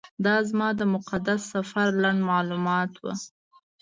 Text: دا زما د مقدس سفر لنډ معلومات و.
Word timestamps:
دا 0.25 0.35
زما 0.49 0.67
د 0.79 0.81
مقدس 0.95 1.41
سفر 1.53 1.87
لنډ 2.03 2.19
معلومات 2.31 2.91
و. 2.97 3.03